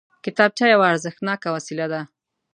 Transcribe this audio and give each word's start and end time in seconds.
کتابچه 0.25 0.65
یوه 0.73 0.85
ارزښتناکه 0.91 1.49
وسیله 1.55 1.85
ده 1.91 2.01